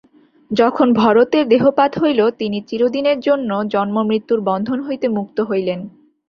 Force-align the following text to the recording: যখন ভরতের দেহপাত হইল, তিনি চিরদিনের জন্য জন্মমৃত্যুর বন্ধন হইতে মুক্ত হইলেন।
যখন 0.51 0.87
ভরতের 0.93 1.45
দেহপাত 1.47 1.91
হইল, 1.99 2.21
তিনি 2.31 2.57
চিরদিনের 2.61 3.19
জন্য 3.19 3.49
জন্মমৃত্যুর 3.65 4.39
বন্ধন 4.41 4.79
হইতে 4.81 5.07
মুক্ত 5.07 5.37
হইলেন। 5.41 5.79